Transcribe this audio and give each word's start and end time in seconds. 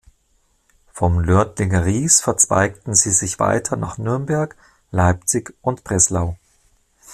Vom 0.91 1.21
Nördlinger 1.21 1.85
Ries 1.85 2.21
verzweigten 2.21 2.95
sie 2.95 3.11
sich 3.11 3.37
weiter 3.39 3.75
nach 3.77 3.99
Nürnberg, 3.99 4.57
Leipzig 4.89 5.53
und 5.61 5.83
Breslau. 5.83 6.37